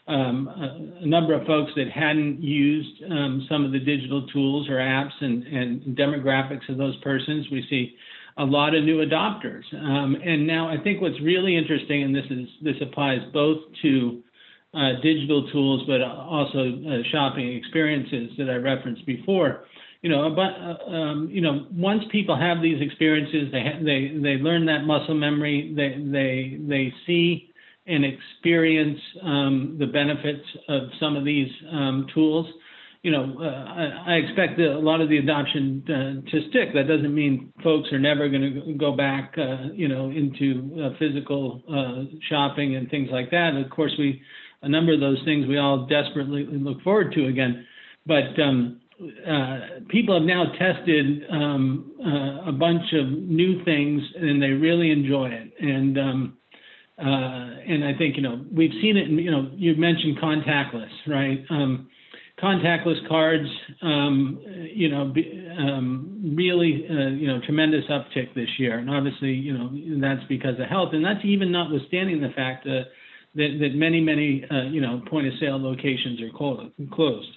Um, 0.07 0.47
a, 0.47 1.03
a, 1.03 1.07
number 1.07 1.33
of 1.33 1.45
folks 1.47 1.71
that 1.75 1.89
hadn't 1.89 2.41
used 2.41 3.03
um, 3.11 3.45
some 3.49 3.65
of 3.65 3.71
the 3.71 3.79
digital 3.79 4.27
tools 4.27 4.69
or 4.69 4.75
apps 4.75 5.11
and, 5.19 5.43
and 5.43 5.97
demographics 5.97 6.69
of 6.69 6.77
those 6.77 6.95
persons, 6.97 7.47
we 7.51 7.65
see 7.67 7.95
a 8.37 8.43
lot 8.43 8.75
of 8.75 8.83
new 8.83 9.05
adopters. 9.05 9.63
Um, 9.73 10.15
and 10.23 10.45
now 10.45 10.67
I 10.69 10.77
think 10.83 11.01
what's 11.01 11.19
really 11.21 11.57
interesting, 11.57 12.03
and 12.03 12.15
this 12.15 12.25
is 12.29 12.47
this 12.61 12.75
applies 12.81 13.19
both 13.33 13.59
to 13.81 14.23
uh, 14.73 15.01
digital 15.01 15.49
tools, 15.51 15.83
but 15.87 16.01
also 16.01 16.59
uh, 16.59 17.03
shopping 17.11 17.55
experiences 17.55 18.31
that 18.37 18.49
I 18.49 18.55
referenced 18.55 19.05
before. 19.05 19.65
You 20.01 20.11
know, 20.11 20.29
but 20.29 20.51
uh, 20.61 20.95
um, 20.95 21.29
you 21.31 21.41
know, 21.41 21.65
once 21.71 22.03
people 22.11 22.37
have 22.37 22.61
these 22.61 22.81
experiences, 22.81 23.51
they 23.51 23.61
ha- 23.61 23.79
they 23.83 24.11
they 24.21 24.41
learn 24.41 24.65
that 24.67 24.85
muscle 24.85 25.15
memory. 25.15 25.73
They 25.75 25.99
they 25.99 26.57
they 26.67 26.93
see 27.05 27.51
and 27.87 28.03
experience 28.05 28.99
um, 29.23 29.77
the 29.79 29.87
benefits 29.87 30.45
of 30.67 30.89
some 30.99 31.15
of 31.15 31.23
these 31.23 31.49
um, 31.71 32.05
tools 32.13 32.45
you 33.07 33.13
know, 33.13 33.39
uh, 33.39 33.45
I, 33.45 34.03
I 34.05 34.13
expect 34.15 34.59
a 34.59 34.77
lot 34.79 34.99
of 34.99 35.07
the 35.07 35.17
adoption 35.17 35.81
uh, 35.87 36.29
to 36.29 36.49
stick. 36.49 36.73
That 36.73 36.89
doesn't 36.89 37.15
mean 37.15 37.53
folks 37.63 37.87
are 37.93 37.99
never 37.99 38.27
going 38.27 38.41
to 38.41 38.73
go 38.73 38.97
back, 38.97 39.33
uh, 39.37 39.71
you 39.73 39.87
know, 39.87 40.09
into 40.09 40.75
uh, 40.83 40.89
physical 40.99 41.63
uh, 41.71 42.03
shopping 42.27 42.75
and 42.75 42.89
things 42.89 43.07
like 43.09 43.31
that. 43.31 43.51
Of 43.55 43.71
course, 43.71 43.93
we 43.97 44.21
a 44.61 44.67
number 44.67 44.93
of 44.93 44.99
those 44.99 45.21
things 45.23 45.47
we 45.47 45.57
all 45.57 45.85
desperately 45.85 46.45
look 46.51 46.81
forward 46.81 47.13
to 47.13 47.27
again, 47.27 47.65
but. 48.05 48.37
Um, 48.41 48.81
uh, 48.99 49.59
people 49.89 50.15
have 50.15 50.23
now 50.23 50.45
tested 50.57 51.21
um, 51.29 51.91
a 52.47 52.51
bunch 52.51 52.81
of 52.93 53.07
new 53.07 53.63
things 53.63 54.01
and 54.15 54.41
they 54.41 54.47
really 54.47 54.89
enjoy 54.89 55.27
it. 55.27 55.53
And 55.59 55.99
um, 55.99 56.37
and 56.97 57.85
I 57.85 57.95
think 57.95 58.15
you 58.15 58.23
know 58.23 58.43
we've 58.51 58.71
seen 58.81 58.97
it. 58.97 59.07
In, 59.07 59.19
you 59.19 59.29
know, 59.29 59.51
you 59.55 59.75
mentioned 59.75 60.17
contactless, 60.17 60.89
right? 61.05 61.45
Contactless 62.39 63.07
cards, 63.07 63.47
um, 63.81 64.39
you 64.71 64.89
know, 64.89 65.11
um, 65.57 66.35
really, 66.37 66.85
uh, 66.87 67.09
you 67.09 67.27
know, 67.27 67.41
tremendous 67.43 67.85
uptick 67.89 68.35
this 68.35 68.49
year. 68.59 68.77
And 68.77 68.91
obviously, 68.91 69.33
you 69.33 69.57
know, 69.57 69.71
that's 69.99 70.23
because 70.29 70.59
of 70.59 70.67
health. 70.67 70.89
And 70.93 71.03
that's 71.03 71.25
even 71.25 71.51
notwithstanding 71.51 72.21
the 72.21 72.29
fact 72.35 72.63
that, 72.65 72.83
that, 73.33 73.57
that 73.59 73.73
many, 73.73 74.01
many, 74.01 74.45
uh, 74.51 74.63
you 74.63 74.81
know, 74.81 75.01
point 75.09 75.25
of 75.25 75.33
sale 75.39 75.61
locations 75.61 76.21
are 76.21 76.29
closed. 76.29 77.27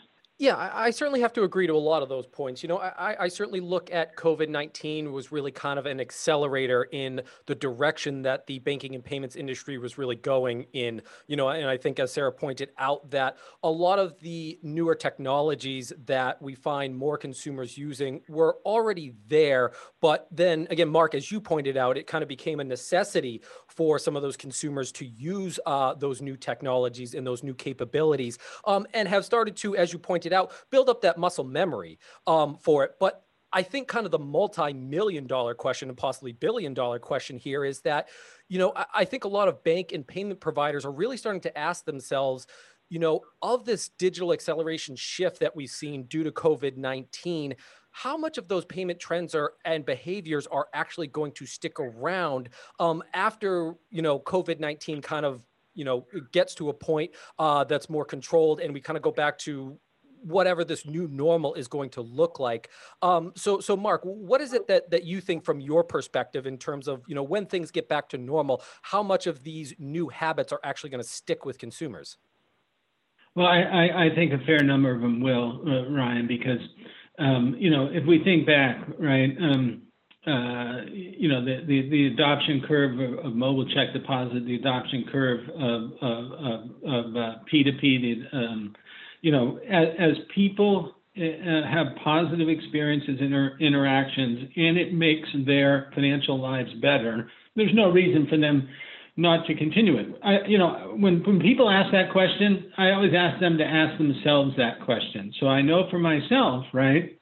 Yeah, 0.40 0.56
I, 0.56 0.86
I, 0.86 0.90
certainly 0.90 1.20
have 1.20 1.34
to 1.34 1.42
agree 1.42 1.66
to 1.66 1.74
a 1.74 1.76
lot 1.76 2.02
of 2.02 2.08
those 2.08 2.26
points. 2.26 2.62
You 2.62 2.70
know, 2.70 2.78
I, 2.78 3.24
I 3.24 3.28
certainly 3.28 3.60
look 3.60 3.92
at 3.92 4.16
COVID 4.16 4.48
19 4.48 5.12
was 5.12 5.30
really 5.30 5.52
kind 5.52 5.78
of 5.78 5.84
an 5.84 6.00
accelerator 6.00 6.84
in 6.90 7.20
the 7.44 7.54
direction 7.54 8.22
that 8.22 8.46
the 8.46 8.58
banking 8.60 8.94
and 8.94 9.04
payments 9.04 9.36
industry 9.36 9.76
was 9.76 9.98
really 9.98 10.16
going 10.16 10.64
in. 10.72 11.02
You 11.26 11.36
know, 11.36 11.50
and 11.50 11.68
I 11.68 11.76
think, 11.76 12.00
as 12.00 12.14
Sarah 12.14 12.32
pointed 12.32 12.70
out, 12.78 13.10
that 13.10 13.36
a 13.62 13.70
lot 13.70 13.98
of 13.98 14.18
the 14.20 14.58
newer 14.62 14.94
technologies 14.94 15.92
that 16.06 16.40
we 16.40 16.54
find 16.54 16.96
more 16.96 17.18
consumers 17.18 17.76
using 17.76 18.22
were 18.26 18.56
already 18.64 19.12
there. 19.28 19.72
But 20.00 20.26
then 20.30 20.68
again, 20.70 20.88
Mark, 20.88 21.14
as 21.14 21.30
you 21.30 21.42
pointed 21.42 21.76
out, 21.76 21.98
it 21.98 22.06
kind 22.06 22.22
of 22.22 22.28
became 22.28 22.60
a 22.60 22.64
necessity 22.64 23.42
for 23.66 23.98
some 23.98 24.16
of 24.16 24.22
those 24.22 24.38
consumers 24.38 24.90
to 24.92 25.04
use 25.04 25.60
uh, 25.66 25.92
those 25.92 26.22
new 26.22 26.38
technologies 26.38 27.12
and 27.12 27.26
those 27.26 27.42
new 27.42 27.54
capabilities 27.54 28.38
um, 28.64 28.86
and 28.94 29.06
have 29.06 29.26
started 29.26 29.54
to, 29.56 29.76
as 29.76 29.92
you 29.92 29.98
pointed 29.98 30.29
pointed 30.30 30.36
out, 30.36 30.52
build 30.70 30.88
up 30.88 31.00
that 31.02 31.18
muscle 31.18 31.44
memory 31.44 31.98
um, 32.26 32.56
for 32.56 32.84
it. 32.84 32.92
But 32.98 33.24
I 33.52 33.62
think 33.62 33.88
kind 33.88 34.06
of 34.06 34.12
the 34.12 34.18
multi-million 34.18 35.26
dollar 35.26 35.54
question 35.54 35.88
and 35.88 35.98
possibly 35.98 36.32
billion 36.32 36.72
dollar 36.72 36.98
question 36.98 37.36
here 37.36 37.64
is 37.64 37.80
that, 37.80 38.08
you 38.48 38.58
know, 38.58 38.72
I, 38.76 38.84
I 38.94 39.04
think 39.04 39.24
a 39.24 39.28
lot 39.28 39.48
of 39.48 39.62
bank 39.64 39.92
and 39.92 40.06
payment 40.06 40.40
providers 40.40 40.84
are 40.84 40.92
really 40.92 41.16
starting 41.16 41.40
to 41.42 41.58
ask 41.58 41.84
themselves, 41.84 42.46
you 42.88 42.98
know, 42.98 43.22
of 43.42 43.64
this 43.64 43.88
digital 43.88 44.32
acceleration 44.32 44.94
shift 44.96 45.40
that 45.40 45.54
we've 45.54 45.70
seen 45.70 46.04
due 46.04 46.22
to 46.22 46.30
COVID 46.30 46.76
19, 46.76 47.56
how 47.92 48.16
much 48.16 48.38
of 48.38 48.46
those 48.46 48.64
payment 48.66 49.00
trends 49.00 49.34
are 49.34 49.54
and 49.64 49.84
behaviors 49.84 50.46
are 50.46 50.68
actually 50.72 51.08
going 51.08 51.32
to 51.32 51.44
stick 51.44 51.80
around 51.80 52.50
um, 52.78 53.02
after, 53.14 53.74
you 53.90 54.02
know, 54.02 54.20
COVID 54.20 54.60
19 54.60 55.02
kind 55.02 55.26
of 55.26 55.44
you 55.74 55.84
know 55.84 56.04
gets 56.32 56.54
to 56.56 56.68
a 56.68 56.74
point 56.74 57.10
uh, 57.38 57.64
that's 57.64 57.88
more 57.88 58.04
controlled 58.04 58.60
and 58.60 58.74
we 58.74 58.80
kind 58.80 58.96
of 58.96 59.02
go 59.02 59.10
back 59.10 59.38
to 59.38 59.78
whatever 60.22 60.64
this 60.64 60.86
new 60.86 61.08
normal 61.08 61.54
is 61.54 61.68
going 61.68 61.90
to 61.90 62.00
look 62.00 62.38
like. 62.38 62.70
Um, 63.02 63.32
so, 63.36 63.60
so 63.60 63.76
Mark, 63.76 64.02
what 64.04 64.40
is 64.40 64.52
it 64.52 64.68
that 64.68 64.90
that 64.90 65.04
you 65.04 65.20
think 65.20 65.44
from 65.44 65.60
your 65.60 65.84
perspective 65.84 66.46
in 66.46 66.58
terms 66.58 66.88
of 66.88 67.02
you 67.06 67.14
know 67.14 67.22
when 67.22 67.46
things 67.46 67.70
get 67.70 67.88
back 67.88 68.08
to 68.10 68.18
normal, 68.18 68.62
how 68.82 69.02
much 69.02 69.26
of 69.26 69.42
these 69.42 69.74
new 69.78 70.08
habits 70.08 70.52
are 70.52 70.60
actually 70.64 70.90
going 70.90 71.02
to 71.02 71.08
stick 71.08 71.44
with 71.44 71.58
consumers? 71.58 72.16
Well, 73.34 73.46
I, 73.46 73.60
I, 73.60 74.06
I, 74.06 74.14
think 74.14 74.32
a 74.32 74.44
fair 74.44 74.64
number 74.64 74.92
of 74.92 75.00
them 75.00 75.20
will, 75.20 75.62
uh, 75.64 75.88
Ryan, 75.88 76.26
because 76.26 76.58
um, 77.18 77.54
you 77.58 77.70
know 77.70 77.88
if 77.92 78.04
we 78.06 78.22
think 78.24 78.46
back, 78.46 78.86
right. 78.98 79.30
Um, 79.40 79.82
uh, 80.26 80.82
you 80.92 81.30
know, 81.30 81.42
the, 81.42 81.64
the, 81.66 81.88
the 81.88 82.06
adoption 82.08 82.62
curve 82.68 83.00
of, 83.00 83.24
of, 83.24 83.34
mobile 83.34 83.64
check 83.70 83.94
deposit, 83.94 84.44
the 84.44 84.54
adoption 84.54 85.02
curve 85.10 85.48
of, 85.48 85.92
of, 86.02 86.70
of 86.84 87.16
uh, 87.16 87.34
P2P, 87.50 87.80
the, 87.80 88.36
um, 88.36 88.74
you 89.20 89.32
know, 89.32 89.58
as, 89.68 89.88
as 89.98 90.10
people 90.34 90.94
uh, 91.16 91.22
have 91.68 91.88
positive 92.02 92.48
experiences 92.48 93.18
in 93.18 93.26
inter- 93.26 93.56
interactions 93.60 94.48
and 94.56 94.78
it 94.78 94.94
makes 94.94 95.28
their 95.46 95.90
financial 95.94 96.40
lives 96.40 96.72
better, 96.80 97.28
there's 97.56 97.74
no 97.74 97.90
reason 97.90 98.26
for 98.28 98.38
them 98.38 98.68
not 99.16 99.46
to 99.46 99.54
continue 99.54 99.98
it. 99.98 100.06
I, 100.24 100.46
you 100.46 100.56
know, 100.56 100.94
when, 100.96 101.22
when 101.24 101.40
people 101.40 101.68
ask 101.68 101.92
that 101.92 102.10
question, 102.12 102.72
I 102.78 102.90
always 102.90 103.12
ask 103.14 103.40
them 103.40 103.58
to 103.58 103.64
ask 103.64 103.98
themselves 103.98 104.52
that 104.56 104.80
question. 104.84 105.32
So 105.40 105.48
I 105.48 105.62
know 105.62 105.88
for 105.90 105.98
myself, 105.98 106.64
right, 106.72 107.18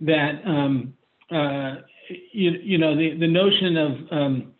that 0.00 0.40
um, 0.46 0.94
uh, 1.30 1.82
you, 2.32 2.52
you 2.62 2.78
know, 2.78 2.96
the, 2.96 3.16
the 3.18 3.26
notion 3.26 3.76
of 3.76 3.92
um, 4.10 4.52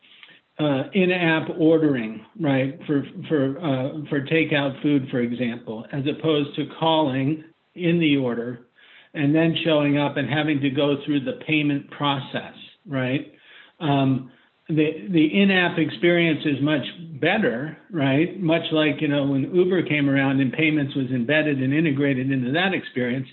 uh, 0.58 0.84
in-app 0.92 1.48
ordering, 1.58 2.24
right, 2.38 2.78
for 2.86 3.04
for 3.28 3.58
uh, 3.58 4.08
for 4.08 4.20
takeout 4.22 4.80
food, 4.82 5.08
for 5.10 5.20
example, 5.20 5.86
as 5.92 6.04
opposed 6.06 6.54
to 6.56 6.66
calling 6.78 7.44
in 7.74 7.98
the 7.98 8.16
order 8.16 8.66
and 9.14 9.34
then 9.34 9.56
showing 9.64 9.98
up 9.98 10.16
and 10.16 10.28
having 10.28 10.60
to 10.60 10.70
go 10.70 10.96
through 11.04 11.20
the 11.20 11.40
payment 11.46 11.90
process, 11.90 12.54
right? 12.86 13.32
Um, 13.80 14.30
the 14.68 15.08
the 15.10 15.42
in-app 15.42 15.78
experience 15.78 16.40
is 16.44 16.62
much 16.62 16.84
better, 17.20 17.76
right? 17.90 18.40
Much 18.40 18.62
like 18.72 19.00
you 19.00 19.08
know 19.08 19.24
when 19.26 19.54
Uber 19.54 19.82
came 19.82 20.08
around 20.08 20.40
and 20.40 20.52
payments 20.52 20.94
was 20.94 21.06
embedded 21.10 21.62
and 21.62 21.74
integrated 21.74 22.30
into 22.30 22.52
that 22.52 22.72
experience 22.72 23.26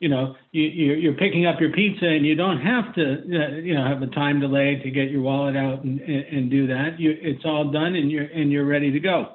you 0.00 0.08
know, 0.08 0.34
you, 0.50 0.64
you're 0.94 1.14
picking 1.14 1.46
up 1.46 1.60
your 1.60 1.72
pizza 1.72 2.06
and 2.06 2.24
you 2.24 2.34
don't 2.34 2.60
have 2.60 2.94
to, 2.94 3.02
uh, 3.02 3.56
you 3.58 3.74
know, 3.74 3.86
have 3.86 4.02
a 4.02 4.06
time 4.08 4.40
delay 4.40 4.80
to 4.82 4.90
get 4.90 5.10
your 5.10 5.20
wallet 5.20 5.56
out 5.56 5.84
and, 5.84 6.00
and 6.00 6.50
do 6.50 6.66
that. 6.66 6.98
You, 6.98 7.14
it's 7.20 7.44
all 7.44 7.70
done 7.70 7.94
and 7.94 8.10
you're 8.10 8.24
and 8.24 8.50
you're 8.50 8.66
ready 8.66 8.90
to 8.90 8.98
go. 8.98 9.34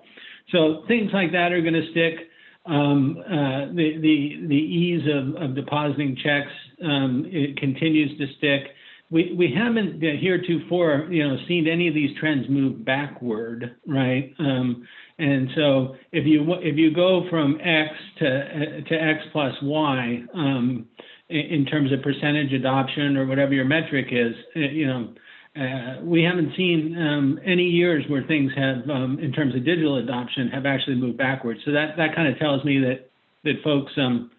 So 0.52 0.84
things 0.88 1.12
like 1.14 1.32
that 1.32 1.54
are 1.54 1.62
going 1.62 1.76
to 1.76 1.92
stick. 1.92 2.30
Um, 2.66 3.18
uh, 3.20 3.74
the 3.76 3.98
the 4.02 4.48
the 4.48 4.56
ease 4.56 5.08
of, 5.08 5.42
of 5.42 5.56
depositing 5.56 6.18
checks 6.24 6.52
um, 6.84 7.26
it 7.28 7.58
continues 7.58 8.18
to 8.18 8.26
stick. 8.38 8.72
We 9.12 9.36
we 9.38 9.54
haven't 9.56 10.02
heretofore, 10.02 11.08
you 11.12 11.28
know, 11.28 11.38
seen 11.48 11.68
any 11.68 11.88
of 11.88 11.94
these 11.94 12.18
trends 12.20 12.48
move 12.50 12.84
backward, 12.84 13.76
right? 13.88 14.34
Um, 14.40 14.88
and 15.20 15.50
so 15.56 15.96
if 16.12 16.26
you 16.26 16.54
if 16.56 16.76
you 16.76 16.94
go 16.94 17.28
from 17.30 17.60
X 17.62 17.94
to 18.20 18.82
to 18.82 18.96
X 18.96 19.20
plus 19.32 19.54
Y 19.62 20.24
um, 20.34 20.88
in 21.30 21.66
terms 21.66 21.92
of 21.92 22.02
percentage 22.02 22.52
adoption 22.54 23.16
or 23.16 23.26
whatever 23.26 23.54
your 23.54 23.66
metric 23.66 24.08
is, 24.12 24.34
uh, 24.56 24.60
you 24.60 24.88
know, 24.88 25.14
uh, 25.56 26.04
we 26.04 26.22
haven't 26.22 26.54
seen 26.58 26.98
um, 26.98 27.40
any 27.46 27.64
years 27.64 28.04
where 28.10 28.24
things 28.24 28.52
have, 28.58 28.90
um, 28.90 29.18
in 29.22 29.32
terms 29.32 29.56
of 29.56 29.64
digital 29.64 29.98
adoption, 29.98 30.50
have 30.50 30.66
actually 30.66 30.96
moved 30.96 31.18
backwards. 31.18 31.62
So 31.64 31.72
that 31.72 31.96
that 31.96 32.14
kind 32.14 32.28
of 32.28 32.38
tells 32.38 32.66
me 32.66 32.80
that 32.80 33.10
that 33.46 33.64
folks 33.64 33.94
um, 33.98 34.32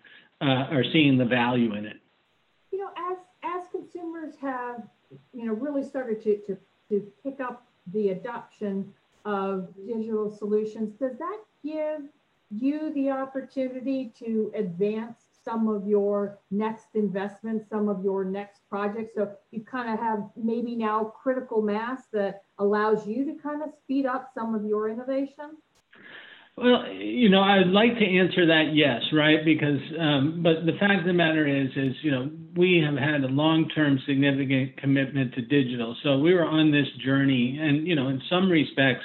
uh, 0.43 0.69
are 0.75 0.85
seeing 0.93 1.17
the 1.17 1.25
value 1.25 1.75
in 1.75 1.87
it. 1.87 1.97
You 2.71 2.81
know, 2.81 2.91
as 3.11 3.17
as 3.43 3.63
consumers 4.27 4.41
have, 4.41 4.83
you 5.33 5.47
know, 5.47 5.53
really 5.53 5.83
started 5.83 6.23
to 6.23 6.39
to 6.47 6.57
to 6.89 7.01
pick 7.23 7.41
up 7.41 7.67
the 7.93 8.11
adoption 8.11 8.93
of 9.25 9.69
digital 9.87 10.31
solutions, 10.31 10.93
does 11.01 11.19
that 11.19 11.39
give 11.65 12.03
you 12.51 12.93
the 12.95 13.11
opportunity 13.11 14.13
to 14.19 14.53
advance 14.55 15.25
some 15.45 15.69
of 15.69 15.87
your 15.87 16.39
next 16.51 16.87
investments, 16.95 17.69
some 17.69 17.89
of 17.89 18.05
your 18.05 18.25
next 18.25 18.61
projects? 18.69 19.15
So 19.17 19.33
you 19.51 19.63
kind 19.63 19.93
of 19.93 19.99
have 19.99 20.25
maybe 20.37 20.77
now 20.77 21.13
critical 21.23 21.61
mass 21.61 22.03
that 22.13 22.43
allows 22.59 23.07
you 23.07 23.25
to 23.25 23.35
kind 23.35 23.63
of 23.63 23.71
speed 23.83 24.07
up 24.07 24.31
some 24.33 24.55
of 24.55 24.65
your 24.65 24.89
innovation? 24.89 25.57
Well, 26.59 26.91
you 26.91 27.29
know, 27.29 27.43
I'd 27.43 27.67
like 27.67 27.99
to 27.99 28.05
answer 28.05 28.47
that 28.47 28.71
yes, 28.73 29.03
right? 29.13 29.45
Because, 29.45 29.79
um, 30.01 30.41
but 30.43 30.65
the 30.65 30.73
fact 30.81 31.01
of 31.01 31.07
the 31.07 31.13
matter 31.13 31.47
is, 31.47 31.69
is 31.77 31.95
you 32.03 32.11
know, 32.11 32.31
we 32.57 32.83
have 32.83 32.97
had 32.97 33.23
a 33.25 33.29
long-term 33.29 33.99
significant 34.07 34.79
commitment 34.79 35.35
to 35.35 35.43
digital. 35.43 35.95
So 36.03 36.19
we 36.19 36.33
were 36.33 36.47
on 36.47 36.73
this 36.73 36.87
journey, 37.05 37.59
and 37.61 37.87
you 37.87 37.95
know, 37.95 38.09
in 38.09 38.23
some 38.31 38.51
respects, 38.51 39.05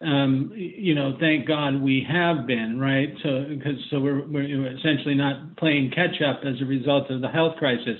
um, 0.00 0.50
you 0.54 0.94
know, 0.94 1.18
thank 1.20 1.46
God 1.46 1.82
we 1.82 2.06
have 2.10 2.46
been 2.46 2.80
right. 2.80 3.12
So 3.22 3.44
because 3.50 3.76
so 3.90 4.00
we're 4.00 4.26
we're 4.26 4.74
essentially 4.78 5.14
not 5.14 5.58
playing 5.58 5.90
catch 5.90 6.22
up 6.22 6.40
as 6.46 6.54
a 6.62 6.64
result 6.64 7.10
of 7.10 7.20
the 7.20 7.28
health 7.28 7.56
crisis, 7.58 7.98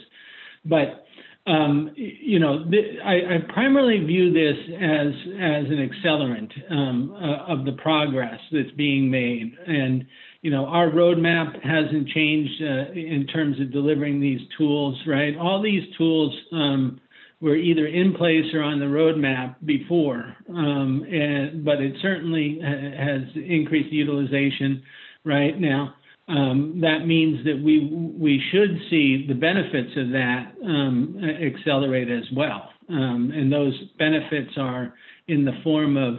but 0.65 1.05
um, 1.49 1.91
you 1.97 2.39
know, 2.39 2.65
th- 2.71 2.99
I, 3.05 3.37
I, 3.37 3.53
primarily 3.53 4.05
view 4.05 4.33
this 4.33 4.57
as 4.75 5.15
as 5.41 5.65
an 5.71 5.91
accelerant 5.91 6.53
um, 6.71 7.17
uh, 7.17 7.53
of 7.53 7.65
the 7.65 7.73
progress 7.73 8.39
that's 8.53 8.71
being 8.77 9.11
made, 9.11 9.57
and 9.67 10.05
you 10.43 10.51
know, 10.51 10.67
our 10.67 10.91
roadmap 10.91 11.61
hasn't 11.65 12.09
changed 12.09 12.63
uh, 12.63 12.93
in 12.93 13.27
terms 13.33 13.59
of 13.61 13.73
delivering 13.73 14.21
these 14.21 14.41
tools. 14.59 14.99
Right, 15.07 15.37
all 15.39 15.63
these 15.63 15.85
tools 15.97 16.37
um, 16.53 17.01
were 17.41 17.57
either 17.57 17.87
in 17.87 18.15
place 18.15 18.53
or 18.53 18.63
on 18.63 18.79
the 18.79 18.87
roadmap 18.87 19.57
before, 19.65 20.37
um, 20.51 21.07
and, 21.11 21.65
but 21.65 21.81
it 21.81 21.95
certainly 22.03 22.61
ha- 22.63 23.05
has 23.05 23.23
increased 23.37 23.93
utilization 23.93 24.83
right 25.25 25.59
now. 25.59 25.95
Um, 26.29 26.81
that 26.83 27.07
means 27.07 27.45
that 27.45 27.59
we 27.63 27.89
we 27.91 28.43
should 28.53 28.79
see 28.91 29.25
the 29.27 29.35
benefits 29.35 29.91
of 29.97 30.11
that 30.11 30.53
um, 30.65 31.19
accelerate 31.25 32.11
as 32.11 32.25
well, 32.37 32.69
um, 32.91 33.33
and 33.35 33.51
those 33.51 33.73
benefits 33.99 34.53
are 34.59 34.95
in 35.27 35.45
the 35.45 35.59
form 35.65 35.97
of 35.97 36.17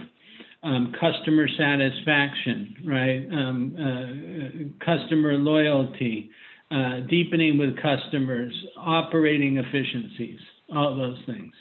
um, 0.64 0.94
customer 1.00 1.48
satisfaction, 1.58 2.76
right? 2.86 3.28
Um, 3.32 3.76
uh, 3.78 4.84
customer 4.84 5.34
loyalty, 5.34 6.32
uh, 6.72 7.02
deepening 7.10 7.58
with 7.58 7.76
customers, 7.82 8.54
operating 8.78 9.58
efficiencies 9.58 10.40
all 10.76 10.96
those 10.96 11.18
things. 11.26 11.54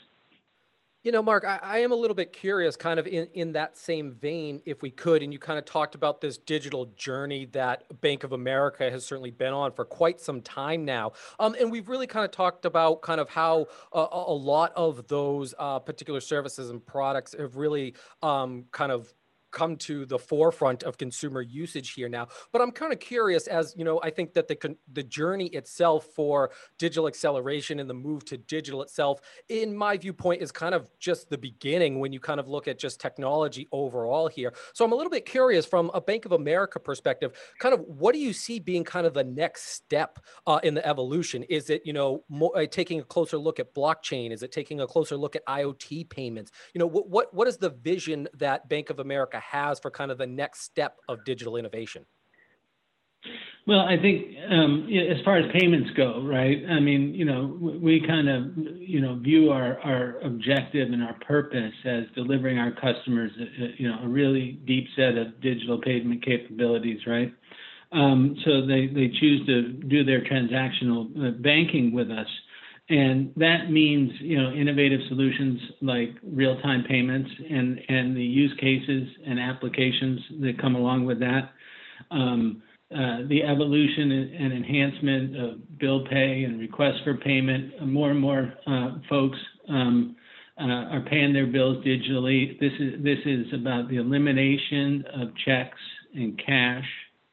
You 1.01 1.13
know, 1.13 1.21
Mark, 1.21 1.45
I, 1.45 1.59
I, 1.63 1.77
am 1.77 1.93
a 1.93 1.95
little 1.95 2.13
bit 2.13 2.33
curious, 2.33 2.75
kind 2.75 2.99
of 2.99 3.07
in, 3.07 3.29
in 3.33 3.53
that 3.53 3.77
same 3.77 4.11
vein, 4.11 4.61
if 4.65 4.81
we 4.81 4.91
could. 4.91 5.23
And 5.23 5.31
you 5.31 5.39
kind 5.39 5.57
of 5.57 5.63
talked 5.63 5.95
about 5.95 6.19
this 6.19 6.37
digital 6.37 6.87
journey 6.97 7.45
that 7.53 8.01
Bank 8.01 8.25
of 8.25 8.33
America 8.33 8.91
has 8.91 9.05
certainly 9.05 9.31
been 9.31 9.53
on 9.53 9.71
for 9.71 9.85
quite 9.85 10.19
some 10.19 10.41
time 10.41 10.83
now. 10.83 11.13
Um, 11.39 11.55
and 11.57 11.71
we've 11.71 11.87
really 11.87 12.05
kind 12.05 12.25
of 12.25 12.31
talked 12.31 12.65
about 12.65 13.01
kind 13.01 13.21
of 13.21 13.29
how 13.29 13.67
a 13.93 14.33
lot 14.33 14.73
of 14.75 15.07
those 15.07 15.53
uh, 15.57 15.79
particular 15.79 16.19
services 16.19 16.69
and 16.69 16.85
products 16.85 17.33
have 17.39 17.55
really 17.55 17.95
um, 18.21 18.65
kind 18.73 18.91
of 18.91 19.13
come 19.51 19.75
to 19.77 20.05
the 20.05 20.19
forefront 20.19 20.83
of 20.83 20.97
consumer 20.97 21.41
usage 21.41 21.93
here 21.93 22.09
now. 22.09 22.27
But 22.51 22.61
I'm 22.61 22.71
kind 22.71 22.93
of 22.93 22.99
curious, 22.99 23.47
as 23.47 23.73
you 23.77 23.83
know, 23.83 23.99
I 24.03 24.09
think 24.09 24.33
that 24.33 24.47
the 24.47 24.75
the 24.93 25.03
journey 25.03 25.47
itself 25.47 26.07
for 26.15 26.51
digital 26.77 27.07
acceleration 27.07 27.79
and 27.79 27.89
the 27.89 27.93
move 27.93 28.25
to 28.25 28.37
digital 28.37 28.81
itself, 28.81 29.19
in 29.49 29.75
my 29.75 29.97
viewpoint, 29.97 30.41
is 30.41 30.51
kind 30.51 30.75
of 30.75 30.87
just 30.99 31.29
the 31.29 31.37
beginning 31.37 31.99
when 31.99 32.13
you 32.13 32.19
kind 32.19 32.39
of 32.39 32.47
look 32.47 32.67
at 32.67 32.79
just 32.79 32.99
technology 32.99 33.67
overall 33.71 34.27
here. 34.27 34.53
So 34.73 34.85
I'm 34.85 34.91
a 34.91 34.95
little 34.95 35.11
bit 35.11 35.25
curious 35.25 35.65
from 35.65 35.91
a 35.93 36.01
Bank 36.01 36.25
of 36.25 36.31
America 36.33 36.79
perspective, 36.79 37.33
kind 37.59 37.73
of 37.73 37.81
what 37.81 38.13
do 38.13 38.19
you 38.19 38.33
see 38.33 38.59
being 38.59 38.83
kind 38.83 39.05
of 39.05 39.13
the 39.13 39.23
next 39.23 39.69
step 39.73 40.19
uh, 40.47 40.59
in 40.63 40.73
the 40.73 40.85
evolution? 40.85 41.43
Is 41.43 41.69
it 41.69 41.81
you 41.85 41.93
know 41.93 42.23
more, 42.29 42.57
uh, 42.57 42.65
taking 42.65 42.99
a 42.99 43.03
closer 43.03 43.37
look 43.37 43.59
at 43.59 43.73
blockchain? 43.73 44.31
Is 44.31 44.43
it 44.43 44.51
taking 44.51 44.81
a 44.81 44.87
closer 44.87 45.17
look 45.17 45.35
at 45.35 45.45
IoT 45.45 46.09
payments? 46.09 46.51
You 46.73 46.79
know, 46.79 46.87
what 46.87 47.09
what 47.09 47.33
what 47.33 47.47
is 47.47 47.57
the 47.57 47.69
vision 47.69 48.27
that 48.35 48.69
Bank 48.69 48.89
of 48.89 48.99
America 48.99 49.38
has 49.39 49.79
for 49.79 49.91
kind 49.91 50.11
of 50.11 50.17
the 50.17 50.27
next 50.27 50.61
step 50.61 50.97
of 51.07 51.23
digital 51.25 51.55
innovation? 51.57 52.05
Well, 53.67 53.81
I 53.81 53.97
think 54.01 54.35
um, 54.49 54.87
as 54.89 55.23
far 55.23 55.37
as 55.37 55.45
payments 55.53 55.91
go, 55.95 56.23
right? 56.23 56.57
I 56.67 56.79
mean, 56.79 57.13
you 57.13 57.25
know, 57.25 57.55
we 57.59 58.01
kind 58.07 58.27
of, 58.27 58.57
you 58.77 58.99
know, 58.99 59.19
view 59.19 59.51
our, 59.51 59.77
our 59.81 60.19
objective 60.21 60.91
and 60.91 61.03
our 61.03 61.13
purpose 61.19 61.73
as 61.85 62.05
delivering 62.15 62.57
our 62.57 62.71
customers, 62.71 63.31
uh, 63.39 63.43
uh, 63.43 63.67
you 63.77 63.87
know, 63.87 63.99
a 64.03 64.07
really 64.07 64.53
deep 64.65 64.87
set 64.95 65.17
of 65.17 65.39
digital 65.41 65.79
payment 65.79 66.25
capabilities, 66.25 67.01
right? 67.05 67.31
Um, 67.91 68.35
so 68.45 68.65
they, 68.65 68.87
they 68.87 69.09
choose 69.19 69.45
to 69.45 69.73
do 69.73 70.03
their 70.03 70.21
transactional 70.21 71.27
uh, 71.27 71.31
banking 71.41 71.93
with 71.93 72.09
us. 72.09 72.27
And 72.89 73.31
that 73.37 73.69
means 73.69 74.11
you 74.19 74.41
know 74.41 74.51
innovative 74.51 74.99
solutions 75.07 75.59
like 75.81 76.09
real-time 76.23 76.83
payments 76.87 77.29
and 77.49 77.79
and 77.87 78.17
the 78.17 78.23
use 78.23 78.53
cases 78.59 79.07
and 79.25 79.39
applications 79.39 80.19
that 80.41 80.59
come 80.59 80.75
along 80.75 81.05
with 81.05 81.19
that. 81.19 81.51
Um, 82.11 82.63
uh, 82.91 83.19
the 83.27 83.43
evolution 83.43 84.11
and 84.11 84.51
enhancement 84.51 85.37
of 85.37 85.77
bill 85.77 86.05
pay 86.07 86.43
and 86.43 86.59
request 86.59 86.97
for 87.03 87.15
payment. 87.17 87.87
More 87.87 88.09
and 88.09 88.19
more 88.19 88.51
uh, 88.65 88.97
folks 89.07 89.37
um, 89.67 90.15
uh, 90.59 90.63
are 90.63 91.05
paying 91.07 91.31
their 91.31 91.45
bills 91.45 91.85
digitally. 91.85 92.59
This 92.59 92.73
is 92.79 93.03
this 93.03 93.19
is 93.25 93.45
about 93.53 93.89
the 93.89 93.97
elimination 93.97 95.05
of 95.13 95.29
checks 95.45 95.77
and 96.15 96.41
cash 96.43 96.85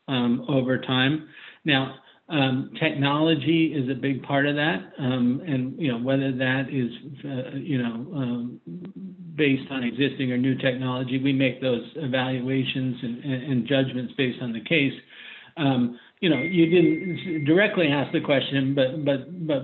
um, 0.08 0.44
over 0.48 0.78
time. 0.78 1.26
Now, 1.64 1.96
um, 2.28 2.72
technology 2.80 3.72
is 3.72 3.88
a 3.88 3.94
big 3.94 4.22
part 4.24 4.46
of 4.46 4.56
that, 4.56 4.92
um, 4.98 5.40
and 5.46 5.80
you 5.80 5.92
know 5.92 5.98
whether 5.98 6.32
that 6.32 6.64
is 6.70 6.90
uh, 7.24 7.56
you 7.56 7.80
know 7.80 7.94
um, 8.16 8.60
based 9.36 9.70
on 9.70 9.84
existing 9.84 10.32
or 10.32 10.36
new 10.36 10.56
technology, 10.56 11.20
we 11.22 11.32
make 11.32 11.60
those 11.60 11.82
evaluations 11.94 12.96
and, 13.02 13.24
and 13.24 13.68
judgments 13.68 14.12
based 14.16 14.42
on 14.42 14.52
the 14.52 14.60
case. 14.60 14.92
Um, 15.56 15.98
you 16.20 16.30
know, 16.30 16.38
you 16.38 16.66
didn't 16.66 17.44
directly 17.44 17.88
ask 17.88 18.10
the 18.12 18.20
question, 18.20 18.74
but 18.74 19.04
but 19.04 19.46
but 19.46 19.58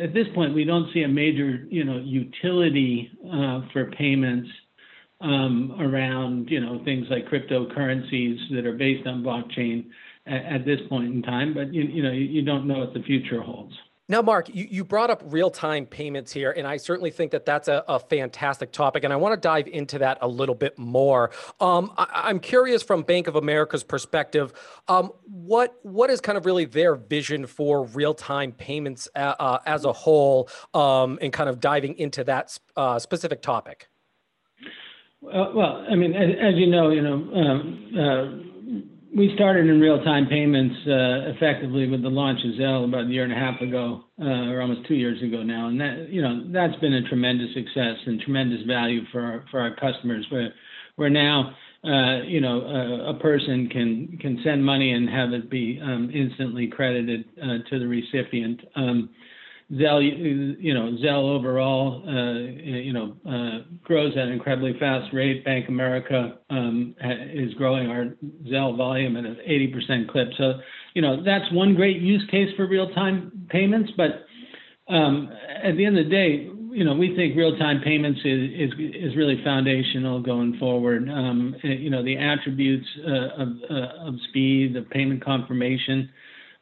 at 0.00 0.14
this 0.14 0.26
point, 0.36 0.54
we 0.54 0.64
don't 0.64 0.92
see 0.94 1.02
a 1.02 1.08
major 1.08 1.66
you 1.68 1.82
know 1.82 1.98
utility 1.98 3.10
uh, 3.26 3.62
for 3.72 3.90
payments 3.98 4.48
um, 5.20 5.76
around 5.80 6.48
you 6.48 6.60
know 6.60 6.80
things 6.84 7.06
like 7.10 7.26
cryptocurrencies 7.26 8.36
that 8.54 8.66
are 8.66 8.76
based 8.76 9.04
on 9.08 9.24
blockchain 9.24 9.86
at, 10.26 10.44
at 10.44 10.64
this 10.64 10.80
point 10.88 11.12
in 11.12 11.22
time. 11.22 11.54
But 11.54 11.72
you, 11.72 11.82
you 11.82 12.02
know 12.02 12.12
you, 12.12 12.24
you 12.24 12.42
don't 12.42 12.66
know 12.66 12.78
what 12.78 12.94
the 12.94 13.02
future 13.02 13.40
holds. 13.40 13.74
Now, 14.06 14.20
Mark, 14.20 14.54
you, 14.54 14.66
you 14.70 14.84
brought 14.84 15.08
up 15.08 15.22
real 15.24 15.48
time 15.48 15.86
payments 15.86 16.30
here, 16.30 16.50
and 16.50 16.66
I 16.66 16.76
certainly 16.76 17.10
think 17.10 17.30
that 17.30 17.46
that's 17.46 17.68
a, 17.68 17.82
a 17.88 17.98
fantastic 17.98 18.70
topic. 18.70 19.02
And 19.02 19.14
I 19.14 19.16
want 19.16 19.32
to 19.32 19.40
dive 19.40 19.66
into 19.66 19.98
that 20.00 20.18
a 20.20 20.28
little 20.28 20.54
bit 20.54 20.78
more. 20.78 21.30
Um, 21.58 21.90
I, 21.96 22.28
am 22.28 22.38
curious 22.38 22.82
from 22.82 23.02
Bank 23.02 23.28
of 23.28 23.36
America's 23.36 23.82
perspective, 23.82 24.52
um, 24.88 25.10
what 25.24 25.78
what 25.82 26.10
is 26.10 26.20
kind 26.20 26.36
of 26.36 26.44
really 26.44 26.66
their 26.66 26.96
vision 26.96 27.46
for 27.46 27.84
real 27.84 28.12
time 28.12 28.52
payments 28.52 29.08
uh, 29.16 29.36
uh, 29.38 29.58
as 29.64 29.86
a 29.86 29.92
whole, 29.92 30.50
um, 30.74 31.18
and 31.22 31.32
kind 31.32 31.48
of 31.48 31.58
diving 31.58 31.96
into 31.96 32.24
that 32.24 32.58
uh, 32.76 32.98
specific 32.98 33.40
topic? 33.40 33.88
Uh, 35.24 35.50
well, 35.54 35.86
I 35.90 35.94
mean, 35.94 36.12
as, 36.12 36.28
as, 36.38 36.54
you 36.56 36.66
know, 36.66 36.90
you 36.90 37.00
know, 37.00 37.14
um, 37.14 37.90
uh, 37.98 38.53
we 39.16 39.32
started 39.34 39.68
in 39.68 39.80
real-time 39.80 40.26
payments 40.26 40.74
uh, 40.86 41.30
effectively 41.30 41.88
with 41.88 42.02
the 42.02 42.08
launch 42.08 42.40
of 42.44 42.52
Zelle 42.52 42.84
about 42.84 43.06
a 43.06 43.10
year 43.10 43.24
and 43.24 43.32
a 43.32 43.36
half 43.36 43.60
ago, 43.60 44.04
uh, 44.20 44.50
or 44.50 44.60
almost 44.60 44.86
two 44.88 44.94
years 44.94 45.22
ago 45.22 45.42
now, 45.42 45.68
and 45.68 45.80
that 45.80 46.08
you 46.10 46.20
know 46.20 46.44
that's 46.52 46.78
been 46.80 46.94
a 46.94 47.08
tremendous 47.08 47.54
success 47.54 47.96
and 48.06 48.20
tremendous 48.20 48.62
value 48.66 49.02
for 49.12 49.20
our, 49.20 49.44
for 49.50 49.60
our 49.60 49.74
customers. 49.76 50.26
Where 50.30 50.52
where 50.96 51.10
now 51.10 51.54
uh, 51.84 52.22
you 52.26 52.40
know 52.40 52.60
a 53.06 53.14
person 53.14 53.68
can 53.68 54.18
can 54.20 54.40
send 54.42 54.64
money 54.64 54.92
and 54.92 55.08
have 55.08 55.32
it 55.32 55.48
be 55.48 55.80
um, 55.82 56.10
instantly 56.12 56.66
credited 56.66 57.24
uh, 57.40 57.58
to 57.70 57.78
the 57.78 57.86
recipient. 57.86 58.60
Um, 58.74 59.10
Zelle, 59.74 60.56
you 60.60 60.74
know, 60.74 60.96
Zelle 61.02 61.36
overall, 61.36 62.02
uh, 62.06 62.38
you 62.62 62.92
know, 62.92 63.16
uh, 63.28 63.64
grows 63.82 64.12
at 64.16 64.24
an 64.24 64.32
incredibly 64.32 64.78
fast 64.78 65.12
rate. 65.12 65.44
Bank 65.44 65.68
America 65.68 66.38
um, 66.50 66.94
is 67.32 67.54
growing 67.54 67.88
our 67.88 68.14
Zelle 68.46 68.76
volume 68.76 69.16
at 69.16 69.24
an 69.24 69.38
80% 69.48 70.08
clip. 70.08 70.28
So, 70.38 70.60
you 70.94 71.02
know, 71.02 71.22
that's 71.24 71.50
one 71.52 71.74
great 71.74 72.00
use 72.00 72.24
case 72.30 72.48
for 72.56 72.66
real-time 72.66 73.46
payments. 73.50 73.90
But 73.96 74.26
um, 74.92 75.30
at 75.62 75.76
the 75.76 75.84
end 75.84 75.98
of 75.98 76.04
the 76.04 76.10
day, 76.10 76.50
you 76.70 76.84
know, 76.84 76.94
we 76.94 77.14
think 77.16 77.36
real-time 77.36 77.80
payments 77.82 78.20
is 78.24 78.50
is, 78.50 78.72
is 78.78 79.16
really 79.16 79.40
foundational 79.44 80.20
going 80.20 80.58
forward. 80.58 81.08
Um, 81.08 81.54
you 81.62 81.90
know, 81.90 82.02
the 82.04 82.16
attributes 82.16 82.86
uh, 83.06 83.42
of, 83.42 83.48
uh, 83.70 84.08
of 84.08 84.14
speed, 84.28 84.74
the 84.74 84.82
payment 84.82 85.24
confirmation 85.24 86.10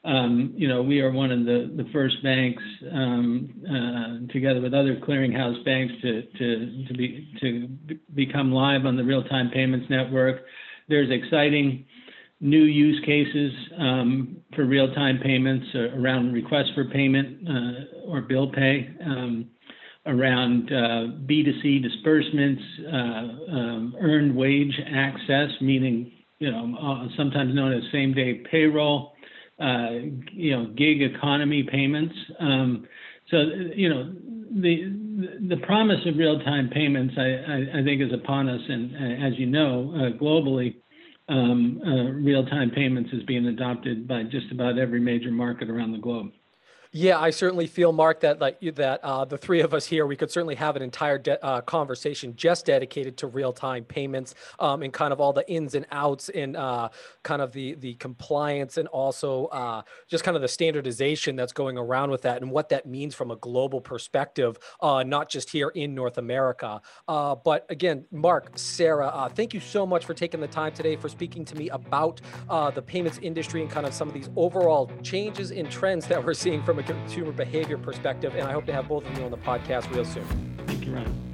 um, 0.04 0.52
you 0.56 0.66
know, 0.66 0.82
we 0.82 1.00
are 1.00 1.12
one 1.12 1.30
of 1.30 1.44
the, 1.44 1.72
the 1.76 1.88
first 1.92 2.22
banks, 2.24 2.62
um, 2.90 3.48
uh, 3.64 4.32
together 4.32 4.60
with 4.60 4.74
other 4.74 4.96
clearinghouse 4.96 5.64
banks, 5.64 5.94
to 6.02 6.22
to 6.22 6.84
to 6.88 6.94
be 6.94 7.28
to 7.40 7.68
become 8.14 8.50
live 8.52 8.84
on 8.84 8.96
the 8.96 9.04
real-time 9.04 9.50
payments 9.50 9.86
network. 9.88 10.42
There's 10.88 11.08
exciting 11.10 11.86
new 12.40 12.64
use 12.64 13.00
cases 13.06 13.52
um, 13.78 14.38
for 14.56 14.64
real-time 14.64 15.20
payments 15.22 15.66
uh, 15.72 15.96
around 15.96 16.32
request 16.32 16.70
for 16.74 16.86
payment 16.86 17.48
uh, 17.48 18.10
or 18.10 18.22
bill 18.22 18.50
pay, 18.50 18.90
um, 19.06 19.48
around 20.06 20.72
uh, 20.72 21.14
B2C 21.28 21.80
disbursements, 21.80 22.62
uh, 22.88 23.54
um, 23.56 23.94
earned 24.00 24.34
wage 24.34 24.80
access, 24.92 25.50
meaning 25.60 26.10
you 26.40 26.50
know 26.50 26.76
uh, 26.76 27.06
sometimes 27.16 27.54
known 27.54 27.72
as 27.72 27.84
same-day 27.92 28.42
payroll 28.50 29.11
uh, 29.11 29.11
you 30.32 30.56
know, 30.56 30.66
gig 30.76 31.02
economy 31.02 31.62
payments. 31.62 32.14
Um, 32.40 32.86
so, 33.30 33.36
you 33.74 33.88
know, 33.88 34.12
the 34.60 34.74
the 35.48 35.56
promise 35.58 36.00
of 36.06 36.16
real-time 36.16 36.68
payments, 36.70 37.14
I, 37.16 37.22
I, 37.22 37.80
I 37.80 37.84
think, 37.84 38.02
is 38.02 38.12
upon 38.12 38.48
us. 38.48 38.60
And 38.68 39.24
as 39.24 39.38
you 39.38 39.46
know, 39.46 39.92
uh, 39.94 40.18
globally, 40.22 40.76
um, 41.28 41.80
uh, 41.86 42.10
real-time 42.12 42.70
payments 42.70 43.10
is 43.12 43.22
being 43.24 43.46
adopted 43.46 44.08
by 44.08 44.24
just 44.24 44.50
about 44.50 44.78
every 44.78 45.00
major 45.00 45.30
market 45.30 45.70
around 45.70 45.92
the 45.92 45.98
globe. 45.98 46.32
Yeah, 46.94 47.18
I 47.18 47.30
certainly 47.30 47.66
feel, 47.66 47.90
Mark, 47.90 48.20
that 48.20 48.38
like 48.38 48.60
that 48.74 49.00
uh, 49.02 49.24
the 49.24 49.38
three 49.38 49.62
of 49.62 49.72
us 49.72 49.86
here, 49.86 50.06
we 50.06 50.14
could 50.14 50.30
certainly 50.30 50.56
have 50.56 50.76
an 50.76 50.82
entire 50.82 51.16
de- 51.16 51.42
uh, 51.42 51.62
conversation 51.62 52.36
just 52.36 52.66
dedicated 52.66 53.16
to 53.18 53.28
real-time 53.28 53.84
payments 53.84 54.34
um, 54.58 54.82
and 54.82 54.92
kind 54.92 55.10
of 55.10 55.18
all 55.18 55.32
the 55.32 55.48
ins 55.50 55.74
and 55.74 55.86
outs 55.90 56.28
and 56.28 56.54
uh, 56.54 56.90
kind 57.22 57.40
of 57.40 57.52
the 57.52 57.76
the 57.76 57.94
compliance 57.94 58.76
and 58.76 58.88
also 58.88 59.46
uh, 59.46 59.80
just 60.06 60.22
kind 60.22 60.36
of 60.36 60.42
the 60.42 60.48
standardization 60.48 61.34
that's 61.34 61.54
going 61.54 61.78
around 61.78 62.10
with 62.10 62.20
that 62.22 62.42
and 62.42 62.50
what 62.50 62.68
that 62.68 62.84
means 62.84 63.14
from 63.14 63.30
a 63.30 63.36
global 63.36 63.80
perspective, 63.80 64.58
uh, 64.82 65.02
not 65.02 65.30
just 65.30 65.48
here 65.48 65.70
in 65.70 65.94
North 65.94 66.18
America. 66.18 66.82
Uh, 67.08 67.34
but 67.34 67.64
again, 67.70 68.04
Mark, 68.10 68.50
Sarah, 68.56 69.30
thank 69.34 69.54
you 69.54 69.60
so 69.60 69.86
much 69.86 70.04
for 70.04 70.12
taking 70.12 70.40
the 70.40 70.46
time 70.46 70.74
today 70.74 70.96
for 70.96 71.08
speaking 71.08 71.46
to 71.46 71.56
me 71.56 71.70
about 71.70 72.20
the 72.74 72.82
payments 72.82 73.18
industry 73.22 73.62
and 73.62 73.70
kind 73.70 73.86
of 73.86 73.94
some 73.94 74.08
of 74.08 74.14
these 74.14 74.28
overall 74.36 74.90
changes 75.02 75.52
in 75.52 75.64
trends 75.70 76.06
that 76.06 76.22
we're 76.22 76.34
seeing 76.34 76.62
from 76.62 76.81
consumer 76.82 77.32
behavior 77.32 77.78
perspective. 77.78 78.34
And 78.34 78.48
I 78.48 78.52
hope 78.52 78.66
to 78.66 78.72
have 78.72 78.88
both 78.88 79.06
of 79.06 79.18
you 79.18 79.24
on 79.24 79.30
the 79.30 79.38
podcast 79.38 79.90
real 79.94 80.04
soon. 80.04 80.24
Thank 80.66 80.86
you, 80.86 80.94
Ryan. 80.94 81.31